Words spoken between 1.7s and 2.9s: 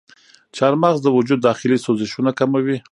سوزشونه کموي.